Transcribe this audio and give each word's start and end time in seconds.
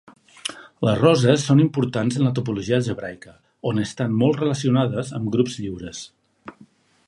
Les 0.87 0.95
roses 1.01 1.43
són 1.49 1.61
importants 1.63 2.17
en 2.21 2.25
la 2.27 2.31
topologia 2.41 2.79
algebraica, 2.79 3.35
on 3.73 3.83
estan 3.85 4.19
molt 4.25 4.43
relacionades 4.45 5.15
amb 5.19 5.33
grups 5.37 5.63
lliures. 5.67 6.05